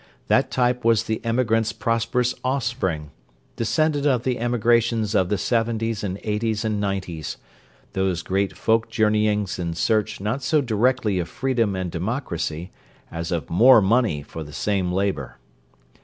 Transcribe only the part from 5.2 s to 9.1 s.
the Seventies and Eighties and Nineties, those great folk